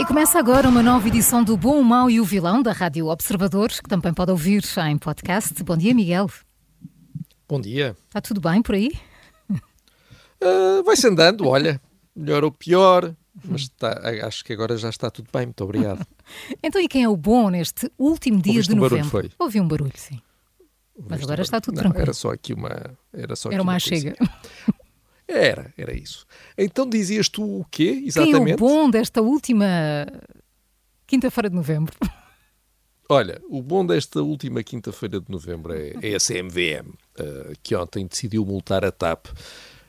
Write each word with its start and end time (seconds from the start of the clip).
E 0.00 0.06
começa 0.06 0.38
agora 0.38 0.66
uma 0.66 0.82
nova 0.82 1.06
edição 1.06 1.44
do 1.44 1.58
Bom, 1.58 1.78
o 1.78 1.84
Mau 1.84 2.08
e 2.08 2.18
o 2.18 2.24
Vilão 2.24 2.62
da 2.62 2.72
Rádio 2.72 3.08
Observadores, 3.08 3.80
que 3.80 3.86
também 3.86 4.14
pode 4.14 4.30
ouvir 4.30 4.64
em 4.88 4.96
podcast. 4.96 5.62
Bom 5.62 5.76
dia, 5.76 5.94
Miguel. 5.94 6.30
Bom 7.46 7.60
dia. 7.60 7.94
Está 8.06 8.18
tudo 8.22 8.40
bem 8.40 8.62
por 8.62 8.76
aí? 8.76 8.92
Uh, 9.50 10.82
Vai-se 10.86 11.06
andando, 11.06 11.46
olha, 11.46 11.78
melhor 12.16 12.44
ou 12.44 12.50
pior, 12.50 13.14
mas 13.44 13.60
está, 13.60 14.00
acho 14.26 14.42
que 14.42 14.54
agora 14.54 14.74
já 14.78 14.88
está 14.88 15.10
tudo 15.10 15.28
bem, 15.30 15.44
muito 15.44 15.62
obrigado. 15.62 16.02
então, 16.64 16.80
e 16.80 16.88
quem 16.88 17.04
é 17.04 17.08
o 17.08 17.14
bom 17.14 17.50
neste 17.50 17.92
último 17.98 18.40
dia 18.40 18.54
Ouviste 18.54 18.72
de 18.72 18.78
um 18.78 18.80
barulho, 18.80 19.04
novembro? 19.04 19.28
foi? 19.28 19.30
Ouvi 19.38 19.60
um 19.60 19.68
barulho, 19.68 19.92
sim. 19.96 20.18
Mas 20.96 21.10
Ouviste 21.10 21.24
agora 21.24 21.40
um 21.40 21.42
está 21.42 21.60
tudo 21.60 21.74
Não, 21.74 21.82
tranquilo. 21.82 22.02
Era 22.04 22.14
só 22.14 22.30
aqui 22.30 22.54
uma. 22.54 22.70
Era, 23.12 23.36
só 23.36 23.52
Era 23.52 23.62
uma 23.62 23.78
chega. 23.78 24.16
Era, 25.30 25.72
era 25.76 25.96
isso. 25.96 26.26
Então 26.58 26.88
dizias 26.88 27.28
tu 27.28 27.60
o 27.60 27.64
quê, 27.70 27.92
Quem 27.92 28.04
é 28.04 28.06
exatamente? 28.08 28.54
o 28.54 28.56
bom 28.56 28.90
desta 28.90 29.22
última 29.22 29.66
quinta-feira 31.06 31.48
de 31.48 31.56
novembro? 31.56 31.94
Olha, 33.08 33.40
o 33.48 33.60
bom 33.60 33.84
desta 33.84 34.22
última 34.22 34.62
quinta-feira 34.62 35.20
de 35.20 35.30
novembro 35.30 35.72
é, 35.72 35.94
é 36.00 36.14
a 36.14 36.20
CMVM, 36.20 36.92
eh, 37.18 37.52
que 37.60 37.74
ontem 37.74 38.06
decidiu 38.06 38.46
multar 38.46 38.84
a 38.84 38.92
TAP 38.92 39.26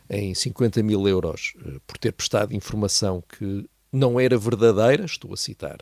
em 0.09 0.33
50 0.33 0.81
mil 0.81 1.07
euros 1.07 1.53
eh, 1.63 1.79
por 1.85 1.97
ter 1.99 2.13
prestado 2.13 2.53
informação 2.55 3.23
que 3.37 3.69
não 3.91 4.19
era 4.19 4.37
verdadeira, 4.37 5.05
estou 5.05 5.33
a 5.33 5.37
citar, 5.37 5.77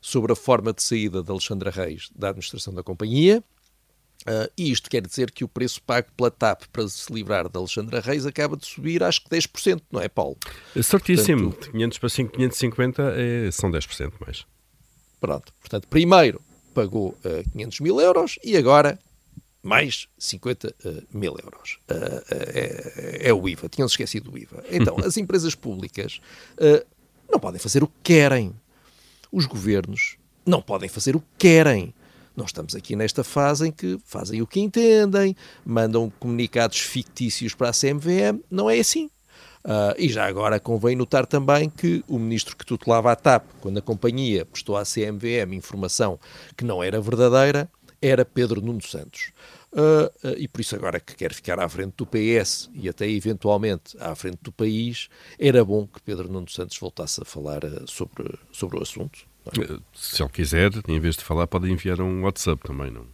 sobre 0.00 0.32
a 0.32 0.36
forma 0.36 0.72
de 0.72 0.82
saída 0.82 1.22
de 1.22 1.30
Alexandra 1.30 1.70
Reis 1.70 2.10
da 2.14 2.30
administração 2.30 2.74
da 2.74 2.82
companhia. 2.82 3.42
Eh, 4.26 4.50
e 4.56 4.70
isto 4.70 4.88
quer 4.88 5.06
dizer 5.06 5.30
que 5.30 5.44
o 5.44 5.48
preço 5.48 5.82
pago 5.82 6.08
pela 6.16 6.30
TAP 6.30 6.62
para 6.72 6.88
se 6.88 7.12
livrar 7.12 7.48
de 7.48 7.56
Alexandra 7.58 8.00
Reis 8.00 8.24
acaba 8.24 8.56
de 8.56 8.64
subir, 8.66 9.02
acho 9.02 9.22
que 9.22 9.28
10%, 9.28 9.82
não 9.92 10.00
é, 10.00 10.08
Paulo? 10.08 10.36
Certíssimo. 10.82 11.52
Portanto- 11.52 11.72
500 11.72 11.98
para 11.98 12.08
5, 12.08 12.32
550 12.32 13.02
é, 13.16 13.50
são 13.50 13.70
10% 13.70 14.12
mais. 14.24 14.46
Pronto. 15.20 15.52
Portanto, 15.60 15.88
primeiro 15.88 16.40
pagou 16.72 17.16
eh, 17.24 17.44
500 17.52 17.80
mil 17.80 18.00
euros 18.00 18.38
e 18.42 18.56
agora 18.56 18.98
mais 19.62 20.08
50 20.18 20.74
eh, 20.84 21.02
mil 21.12 21.36
euros. 21.42 21.78
É, 21.88 23.28
é 23.28 23.32
o 23.32 23.48
IVA. 23.48 23.68
Tinham-se 23.68 23.92
esquecido 23.92 24.30
do 24.30 24.38
IVA. 24.38 24.64
Então, 24.70 24.96
as 25.04 25.16
empresas 25.16 25.54
públicas 25.54 26.20
não 27.30 27.38
podem 27.38 27.60
fazer 27.60 27.82
o 27.82 27.86
que 27.86 27.94
querem. 28.02 28.54
Os 29.30 29.46
governos 29.46 30.16
não 30.46 30.60
podem 30.60 30.88
fazer 30.88 31.16
o 31.16 31.20
que 31.20 31.26
querem. 31.38 31.94
Nós 32.36 32.48
estamos 32.48 32.74
aqui 32.74 32.96
nesta 32.96 33.22
fase 33.22 33.68
em 33.68 33.72
que 33.72 33.98
fazem 34.04 34.42
o 34.42 34.46
que 34.46 34.60
entendem, 34.60 35.36
mandam 35.64 36.12
comunicados 36.18 36.80
fictícios 36.80 37.54
para 37.54 37.68
a 37.68 37.72
CMVM. 37.72 38.42
Não 38.50 38.68
é 38.68 38.78
assim. 38.78 39.08
Ah, 39.64 39.94
e 39.96 40.08
já 40.08 40.26
agora 40.26 40.60
convém 40.60 40.94
notar 40.94 41.26
também 41.26 41.70
que 41.70 42.04
o 42.06 42.18
ministro 42.18 42.56
que 42.56 42.66
tutelava 42.66 43.10
a 43.12 43.16
TAP, 43.16 43.46
quando 43.60 43.78
a 43.78 43.82
companhia 43.82 44.44
prestou 44.44 44.76
à 44.76 44.82
CMVM 44.84 45.54
informação 45.54 46.18
que 46.56 46.64
não 46.64 46.82
era 46.82 47.00
verdadeira, 47.00 47.70
era 48.02 48.24
Pedro 48.24 48.60
Nuno 48.60 48.82
Santos. 48.82 49.32
Ah, 49.72 50.10
ah, 50.22 50.34
e 50.36 50.46
por 50.46 50.60
isso 50.60 50.76
agora 50.76 51.00
que 51.00 51.16
quer 51.16 51.32
ficar 51.32 51.58
à 51.58 51.68
frente 51.68 51.94
do 51.96 52.06
PS 52.06 52.68
e 52.74 52.88
até 52.88 53.08
eventualmente 53.08 53.96
à 53.98 54.14
frente 54.14 54.38
do 54.42 54.52
país, 54.52 55.08
era 55.38 55.64
bom 55.64 55.86
que 55.86 56.02
Pedro 56.02 56.30
Nuno 56.30 56.50
Santos 56.50 56.76
voltasse 56.78 57.22
a 57.22 57.24
falar 57.24 57.64
ah, 57.64 57.84
sobre, 57.86 58.38
sobre 58.52 58.78
o 58.78 58.82
assunto. 58.82 59.26
É? 59.50 59.78
Se 59.94 60.22
ele 60.22 60.30
quiser, 60.30 60.70
em 60.88 61.00
vez 61.00 61.16
de 61.16 61.24
falar, 61.24 61.46
pode 61.46 61.70
enviar 61.70 62.00
um 62.00 62.22
WhatsApp 62.22 62.62
também, 62.62 62.90
não? 62.90 63.06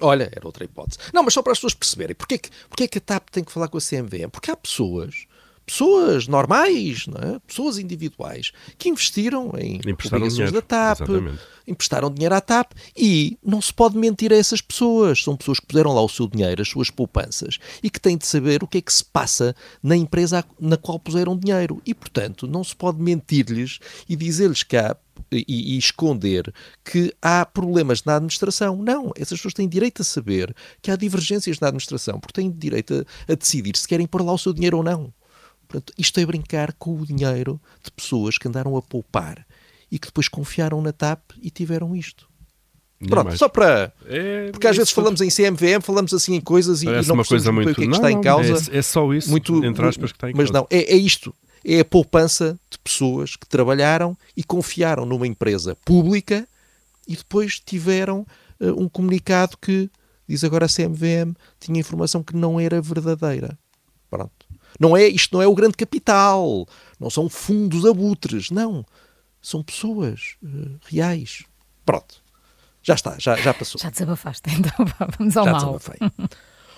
Olha, 0.00 0.30
era 0.32 0.46
outra 0.46 0.64
hipótese. 0.64 0.98
Não, 1.12 1.22
mas 1.22 1.34
só 1.34 1.42
para 1.42 1.52
as 1.52 1.58
pessoas 1.58 1.74
perceberem. 1.74 2.14
Porquê 2.14 2.38
que, 2.38 2.50
porquê 2.68 2.88
que 2.88 2.98
a 2.98 3.00
TAP 3.00 3.28
tem 3.30 3.44
que 3.44 3.52
falar 3.52 3.68
com 3.68 3.78
a 3.78 3.80
CMVM? 3.80 4.30
Porque 4.30 4.50
há 4.50 4.56
pessoas, 4.56 5.26
pessoas 5.70 6.26
normais, 6.26 7.06
é? 7.22 7.38
pessoas 7.46 7.78
individuais, 7.78 8.50
que 8.76 8.88
investiram 8.88 9.52
em 9.56 9.78
obrigações 9.78 10.34
dinheiro, 10.34 10.52
da 10.52 10.62
TAP, 10.62 11.02
exatamente. 11.02 11.38
emprestaram 11.66 12.10
dinheiro 12.10 12.34
à 12.34 12.40
TAP 12.40 12.72
e 12.96 13.38
não 13.40 13.62
se 13.62 13.72
pode 13.72 13.96
mentir 13.96 14.32
a 14.32 14.36
essas 14.36 14.60
pessoas. 14.60 15.22
São 15.22 15.36
pessoas 15.36 15.60
que 15.60 15.66
puseram 15.66 15.94
lá 15.94 16.02
o 16.02 16.08
seu 16.08 16.26
dinheiro, 16.26 16.60
as 16.60 16.68
suas 16.68 16.90
poupanças 16.90 17.58
e 17.82 17.88
que 17.88 18.00
têm 18.00 18.16
de 18.16 18.26
saber 18.26 18.64
o 18.64 18.66
que 18.66 18.78
é 18.78 18.80
que 18.80 18.92
se 18.92 19.04
passa 19.04 19.54
na 19.80 19.96
empresa 19.96 20.44
na 20.58 20.76
qual 20.76 20.98
puseram 20.98 21.38
dinheiro. 21.38 21.80
E, 21.86 21.94
portanto, 21.94 22.48
não 22.48 22.64
se 22.64 22.74
pode 22.74 23.00
mentir-lhes 23.00 23.78
e 24.08 24.16
dizer-lhes 24.16 24.64
que 24.64 24.76
há 24.76 24.96
e, 25.30 25.76
e 25.76 25.78
esconder 25.78 26.52
que 26.84 27.14
há 27.22 27.46
problemas 27.46 28.02
na 28.02 28.16
administração. 28.16 28.74
Não, 28.82 29.12
essas 29.14 29.38
pessoas 29.38 29.54
têm 29.54 29.68
direito 29.68 30.02
a 30.02 30.04
saber 30.04 30.52
que 30.82 30.90
há 30.90 30.96
divergências 30.96 31.60
na 31.60 31.68
administração, 31.68 32.18
porque 32.18 32.40
têm 32.40 32.50
direito 32.50 33.06
a, 33.28 33.32
a 33.32 33.36
decidir 33.36 33.76
se 33.76 33.86
querem 33.86 34.08
pôr 34.08 34.22
lá 34.22 34.32
o 34.32 34.38
seu 34.38 34.52
dinheiro 34.52 34.78
ou 34.78 34.82
não. 34.82 35.12
Portanto, 35.70 35.92
isto 35.96 36.18
é 36.18 36.26
brincar 36.26 36.72
com 36.72 37.00
o 37.00 37.06
dinheiro 37.06 37.60
de 37.84 37.92
pessoas 37.92 38.36
que 38.36 38.48
andaram 38.48 38.76
a 38.76 38.82
poupar 38.82 39.46
e 39.88 40.00
que 40.00 40.08
depois 40.08 40.26
confiaram 40.26 40.82
na 40.82 40.92
TAP 40.92 41.30
e 41.40 41.48
tiveram 41.48 41.94
isto. 41.94 42.28
Nem 43.00 43.08
Pronto, 43.08 43.28
mais. 43.28 43.38
só 43.38 43.48
para. 43.48 43.92
É, 44.04 44.50
Porque 44.50 44.66
às 44.66 44.76
vezes 44.76 44.90
falamos 44.90 45.20
em 45.20 45.28
CMVM, 45.28 45.80
falamos 45.80 46.12
assim 46.12 46.34
em 46.34 46.40
coisas 46.40 46.82
e, 46.82 46.88
e 46.88 47.06
não 47.06 47.14
uma 47.14 47.24
coisa 47.24 47.52
muito 47.52 47.70
o 47.70 47.74
que 47.74 47.82
é 47.82 47.84
que 47.84 47.88
não, 47.88 47.96
está 47.96 48.10
em 48.10 48.20
causa. 48.20 48.72
É, 48.72 48.78
é 48.78 48.82
só 48.82 49.14
isso, 49.14 49.30
muito, 49.30 49.64
entre 49.64 49.86
aspas, 49.86 50.10
que 50.10 50.16
está 50.16 50.28
em 50.28 50.34
mas 50.34 50.50
causa. 50.50 50.60
não, 50.60 50.66
é, 50.76 50.92
é 50.92 50.96
isto. 50.96 51.32
É 51.64 51.80
a 51.80 51.84
poupança 51.84 52.58
de 52.68 52.78
pessoas 52.78 53.36
que 53.36 53.46
trabalharam 53.46 54.18
e 54.36 54.42
confiaram 54.42 55.06
numa 55.06 55.26
empresa 55.26 55.76
pública 55.84 56.48
e 57.06 57.14
depois 57.14 57.60
tiveram 57.60 58.26
eh, 58.58 58.72
um 58.72 58.88
comunicado 58.88 59.56
que 59.60 59.88
diz 60.26 60.42
agora 60.42 60.66
a 60.66 60.68
CMVM 60.68 61.34
tinha 61.60 61.78
informação 61.78 62.22
que 62.22 62.34
não 62.34 62.58
era 62.58 62.80
verdadeira. 62.80 63.58
Pronto. 64.10 64.49
Não 64.78 64.96
é, 64.96 65.06
isto 65.06 65.34
não 65.34 65.42
é 65.42 65.46
o 65.46 65.54
grande 65.54 65.76
capital, 65.76 66.66
não 66.98 67.10
são 67.10 67.28
fundos 67.28 67.84
abutres, 67.84 68.50
não. 68.50 68.84
São 69.42 69.62
pessoas 69.62 70.36
eh, 70.44 70.48
reais. 70.86 71.44
Pronto. 71.84 72.22
Já 72.82 72.94
está, 72.94 73.16
já, 73.18 73.36
já 73.36 73.52
passou. 73.52 73.80
Já 73.80 73.90
desabafaste, 73.90 74.50
então 74.52 74.86
vamos 75.18 75.36
ao 75.36 75.44
Já 75.44 75.52
mal. 75.52 75.78
desabafei. 75.78 75.98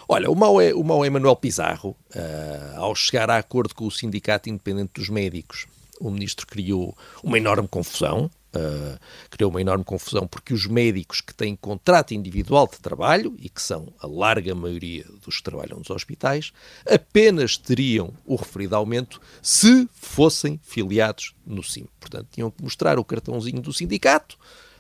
Olha, 0.09 0.31
o 0.31 0.35
mau 0.35 0.61
é, 0.61 0.75
o 0.75 0.83
mau 0.83 1.05
é 1.05 1.11
Manuel 1.11 1.37
Pizarro. 1.37 1.97
ah, 2.15 2.75
ao 2.77 2.95
chegar 2.95 3.31
a 3.31 3.39
acordo 3.39 3.75
com 3.75 3.87
o 3.87 3.91
Sindicato 3.91 4.49
Independente 4.49 4.93
dos 4.95 5.09
Médicos, 5.09 5.67
o 6.01 6.11
ministro 6.11 6.47
criou 6.47 6.97
uma 7.23 7.39
enorme 7.39 7.69
confusão. 7.69 8.31
Ah, 8.55 8.99
criou 9.31 9.51
uma 9.51 9.61
enorme 9.61 9.85
confusão 9.85 10.27
porque 10.27 10.53
os 10.53 10.67
médicos 10.67 11.21
que 11.21 11.35
têm 11.35 11.57
contrato 11.57 12.13
individual 12.13 12.69
de 12.71 12.79
trabalho 12.79 13.35
e 13.39 13.49
que 13.49 13.63
são 13.63 13.93
a 13.99 14.07
larga 14.07 14.55
maioria 14.55 15.05
dos 15.25 15.37
que 15.37 15.43
trabalham 15.43 15.79
nos 15.79 15.91
hospitais 15.91 16.53
apenas 16.87 17.57
teriam 17.57 18.13
o 18.25 18.37
referido 18.37 18.77
aumento 18.77 19.21
se 19.41 19.89
fossem 19.95 20.61
filiados 20.63 21.35
no 21.47 21.63
SIM. 21.63 21.87
Portanto, 21.99 22.29
tinham 22.31 22.51
que 22.51 22.63
mostrar 22.63 22.99
o 22.99 23.05
cartãozinho 23.05 23.61
do 23.61 23.73
sindicato 23.73 24.39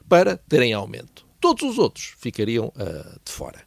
para 0.08 0.36
terem 0.36 0.72
aumento. 0.72 1.31
Todos 1.42 1.64
os 1.64 1.76
outros 1.76 2.14
ficariam 2.18 2.72
ah, 2.76 3.18
de 3.24 3.32
fora. 3.32 3.60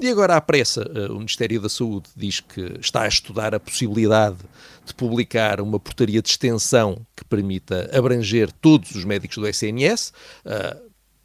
E 0.00 0.08
agora, 0.08 0.34
à 0.34 0.40
pressa, 0.40 0.82
ah, 0.82 1.12
o 1.12 1.16
Ministério 1.16 1.60
da 1.60 1.68
Saúde 1.68 2.08
diz 2.16 2.40
que 2.40 2.78
está 2.80 3.02
a 3.02 3.06
estudar 3.06 3.54
a 3.54 3.60
possibilidade 3.60 4.38
de 4.86 4.94
publicar 4.94 5.60
uma 5.60 5.78
portaria 5.78 6.22
de 6.22 6.28
extensão 6.30 7.06
que 7.14 7.22
permita 7.26 7.90
abranger 7.92 8.50
todos 8.50 8.92
os 8.92 9.04
médicos 9.04 9.36
do 9.36 9.46
SNS. 9.46 10.14
Ah, 10.42 10.74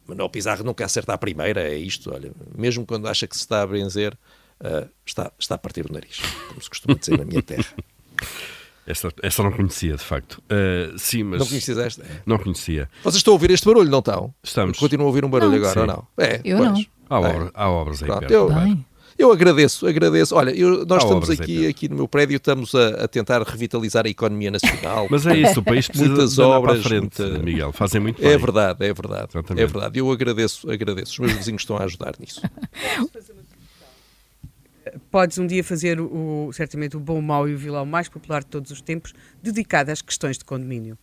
Manuel 0.06 0.28
Pizarro 0.28 0.62
nunca 0.62 0.84
acerta 0.84 1.14
a 1.14 1.18
primeira, 1.18 1.62
é 1.62 1.74
isto, 1.74 2.12
olha, 2.12 2.30
mesmo 2.54 2.84
quando 2.84 3.08
acha 3.08 3.26
que 3.26 3.34
se 3.34 3.40
está 3.40 3.62
a 3.62 3.66
benzer, 3.66 4.14
ah, 4.60 4.86
está, 5.06 5.32
está 5.38 5.54
a 5.54 5.58
partir 5.58 5.86
o 5.88 5.92
nariz, 5.92 6.20
como 6.48 6.60
se 6.60 6.68
costuma 6.68 6.96
dizer 6.96 7.16
na 7.16 7.24
minha 7.24 7.42
terra. 7.42 7.64
Essa, 8.86 9.08
essa 9.22 9.42
não 9.42 9.50
conhecia, 9.52 9.94
de 9.96 10.02
facto. 10.04 10.42
Uh, 10.44 10.98
sim, 10.98 11.22
mas. 11.22 11.40
Não 11.40 11.46
conheces 11.46 11.78
esta? 11.78 12.02
É. 12.02 12.06
Não 12.26 12.38
conhecia. 12.38 12.88
Vocês 13.02 13.16
estão 13.16 13.32
a 13.32 13.36
ouvir 13.36 13.50
este 13.50 13.64
barulho, 13.66 13.90
não 13.90 14.00
estão? 14.00 14.34
Estamos. 14.42 14.78
Continuam 14.78 15.06
a 15.06 15.08
ouvir 15.08 15.24
um 15.24 15.30
barulho 15.30 15.52
Não. 15.52 15.58
agora, 15.58 15.72
Sim. 15.74 15.80
ou 15.80 15.86
não? 15.86 16.06
É, 16.18 16.40
Eu 16.44 16.58
pois. 16.58 16.70
não. 16.70 16.84
Há, 17.08 17.18
obra- 17.20 17.50
há 17.54 17.70
obras 17.70 18.02
aí 18.02 18.06
Pronto, 18.06 18.20
perto. 18.20 18.32
eu- 18.32 18.48
Bem, 18.50 18.86
Eu 19.16 19.30
agradeço, 19.30 19.86
agradeço. 19.86 20.34
Olha, 20.34 20.50
eu- 20.50 20.84
nós 20.86 21.02
Há 21.02 21.06
estamos 21.06 21.30
aqui, 21.30 21.68
aqui 21.68 21.88
no 21.88 21.94
meu 21.94 22.08
prédio, 22.08 22.36
estamos 22.36 22.74
a, 22.74 23.04
a 23.04 23.08
tentar 23.08 23.40
revitalizar 23.42 24.04
a 24.06 24.08
economia 24.08 24.50
nacional. 24.50 25.06
Mas 25.10 25.24
é 25.24 25.36
isso, 25.36 25.60
o 25.60 25.62
país 25.62 25.86
precisa 25.86 26.08
Muitas 26.10 26.34
de 26.34 26.40
obras, 26.42 26.78
para 26.78 26.80
a 26.80 26.88
frente, 27.00 27.22
muita- 27.22 27.38
Miguel. 27.38 27.72
Fazem 27.72 28.00
muito 28.00 28.20
bem. 28.20 28.32
É 28.32 28.36
verdade, 28.36 28.84
é 28.84 28.92
verdade. 28.92 29.28
Exatamente. 29.32 29.62
É 29.62 29.66
verdade. 29.68 29.98
Eu 30.00 30.10
agradeço, 30.10 30.68
agradeço. 30.68 31.12
Os 31.12 31.18
meus 31.20 31.32
vizinhos 31.34 31.62
estão 31.62 31.76
a 31.76 31.84
ajudar 31.84 32.14
nisso. 32.18 32.40
podes 35.14 35.38
um 35.38 35.46
dia 35.46 35.62
fazer 35.62 36.00
o, 36.00 36.50
certamente 36.52 36.96
o 36.96 37.00
bom, 37.00 37.20
o 37.20 37.22
mau 37.22 37.48
e 37.48 37.54
o 37.54 37.56
vilão 37.56 37.86
mais 37.86 38.08
popular 38.08 38.42
de 38.42 38.48
todos 38.48 38.72
os 38.72 38.80
tempos, 38.82 39.14
dedicado 39.40 39.92
às 39.92 40.02
questões 40.02 40.36
de 40.36 40.44
condomínio. 40.44 40.98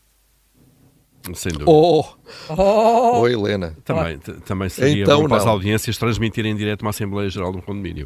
Sem 1.34 1.54
dúvida. 1.54 1.72
Oh! 1.72 2.04
Oh! 2.50 3.22
Oh, 3.22 3.28
Helena. 3.30 3.74
Também, 3.86 4.19
também 4.19 4.68
seria 4.68 5.04
Então 5.04 5.22
bom 5.22 5.30
para 5.30 5.38
as 5.38 5.46
audiências 5.46 5.98
transmitirem 5.98 6.52
em 6.52 6.56
direto 6.58 6.81
uma 6.81 6.90
Assembleia 6.90 7.30
Geral 7.30 7.54
de 7.54 7.60
um 7.60 7.62
condomínio. 7.62 8.06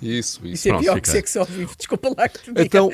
Isso, 0.00 0.40
isso. 0.40 0.46
Isso 0.46 0.68
é 0.68 0.70
Pronto, 0.70 0.82
pior 0.84 0.94
fica. 0.94 1.00
que 1.00 1.08
sexo 1.08 1.40
ao 1.40 1.46
vivo, 1.46 1.74
desculpa 1.76 2.14
lá 2.16 2.28
que 2.28 2.38
te 2.38 2.46
diga. 2.52 2.62
Então, 2.62 2.90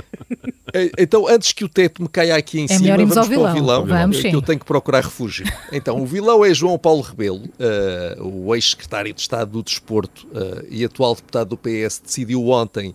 então, 0.98 1.26
antes 1.28 1.52
que 1.52 1.64
o 1.64 1.68
teto 1.68 2.02
me 2.02 2.08
caia 2.08 2.34
aqui 2.36 2.60
em 2.60 2.64
É 2.64 2.68
cima, 2.78 2.96
vamos 2.96 3.16
ao 3.16 3.24
para 3.24 3.32
o 3.34 3.36
vilão. 3.36 3.54
vilão, 3.54 3.86
Vamos, 3.86 4.18
eh, 4.18 4.22
sim. 4.22 4.30
que 4.30 4.36
eu 4.36 4.42
tenho 4.42 4.58
que 4.58 4.64
procurar 4.64 5.02
refúgio. 5.02 5.46
Então, 5.72 6.00
o 6.00 6.06
vilão 6.06 6.44
é 6.44 6.52
João 6.54 6.78
Paulo 6.78 7.02
Rebelo, 7.02 7.42
eh, 7.58 8.16
o 8.20 8.54
ex-secretário 8.54 9.12
de 9.12 9.20
Estado 9.20 9.50
do 9.52 9.62
Desporto 9.62 10.26
eh, 10.34 10.64
e 10.70 10.84
atual 10.84 11.14
deputado 11.14 11.48
do 11.50 11.56
PS, 11.56 12.00
decidiu 12.04 12.48
ontem 12.48 12.94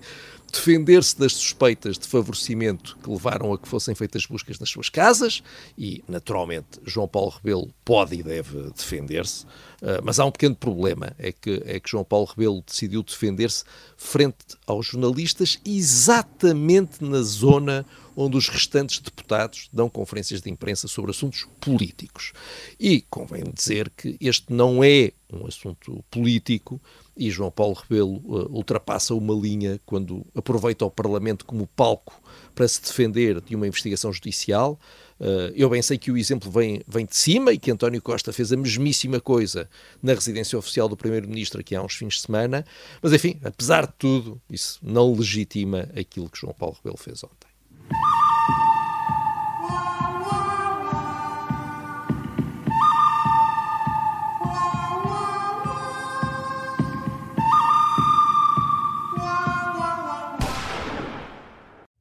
defender-se 0.51 1.17
das 1.17 1.33
suspeitas 1.33 1.97
de 1.97 2.07
favorecimento 2.07 2.97
que 3.03 3.09
levaram 3.09 3.53
a 3.53 3.57
que 3.57 3.67
fossem 3.67 3.93
feitas 3.93 4.25
buscas 4.25 4.59
nas 4.59 4.69
suas 4.69 4.89
casas 4.89 5.43
e, 5.77 6.03
naturalmente, 6.07 6.79
João 6.85 7.07
Paulo 7.07 7.29
Rebelo 7.29 7.69
pode 7.83 8.15
e 8.15 8.23
deve 8.23 8.71
defender-se, 8.71 9.45
eh, 9.81 9.99
mas 10.03 10.19
há 10.19 10.25
um 10.25 10.31
pequeno 10.31 10.55
problema, 10.55 11.13
é 11.17 11.31
que, 11.31 11.61
é 11.65 11.79
que 11.79 11.89
João 11.89 12.03
Paulo 12.03 12.25
Rebelo 12.25 12.63
decidiu 12.65 13.03
defender-se 13.03 13.63
frente 13.97 14.37
aos 14.65 14.87
jornalistas 14.87 15.59
exatamente 15.65 17.03
na 17.03 17.21
zona 17.21 17.85
onde 18.15 18.35
os 18.35 18.49
restantes 18.49 18.99
deputados 18.99 19.69
dão 19.71 19.87
conferências 19.87 20.41
de 20.41 20.49
imprensa 20.49 20.87
sobre 20.87 21.11
assuntos 21.11 21.47
políticos. 21.61 22.33
E 22.79 23.01
convém 23.01 23.43
dizer 23.53 23.91
que 23.95 24.17
este 24.19 24.51
não 24.51 24.83
é 24.83 25.11
um 25.31 25.45
assunto 25.45 26.03
político 26.09 26.81
e 27.17 27.29
João 27.29 27.51
Paulo 27.51 27.73
Rebelo 27.75 28.21
eh, 28.25 28.47
ultrapassa 28.49 29.13
uma 29.13 29.33
linha 29.33 29.79
quando 29.85 30.25
aproveita 30.35 30.85
o 30.85 30.91
Parlamento 30.91 31.45
como 31.45 31.67
palco 31.67 32.21
para 32.53 32.67
se 32.67 32.81
defender 32.81 33.41
de 33.41 33.55
uma 33.55 33.67
investigação 33.67 34.11
judicial. 34.13 34.79
Eh, 35.19 35.53
eu 35.55 35.69
bem 35.69 35.81
sei 35.81 35.97
que 35.97 36.11
o 36.11 36.17
exemplo 36.17 36.51
vem, 36.51 36.81
vem 36.87 37.05
de 37.05 37.15
cima 37.15 37.51
e 37.51 37.57
que 37.57 37.71
António 37.71 38.01
Costa 38.01 38.31
fez 38.31 38.51
a 38.53 38.57
mesmíssima 38.57 39.19
coisa 39.19 39.69
na 40.01 40.13
residência 40.13 40.57
oficial 40.57 40.87
do 40.87 40.97
Primeiro-Ministro 40.97 41.59
aqui 41.59 41.75
há 41.75 41.81
uns 41.81 41.95
fins 41.95 42.15
de 42.15 42.21
semana, 42.21 42.65
mas 43.01 43.13
enfim, 43.13 43.39
apesar 43.43 43.87
de 43.87 43.93
tudo, 43.97 44.39
isso 44.49 44.79
não 44.81 45.13
legitima 45.13 45.89
aquilo 45.97 46.29
que 46.29 46.39
João 46.39 46.53
Paulo 46.53 46.75
Rebelo 46.75 46.97
fez 46.97 47.23
ontem. 47.23 47.46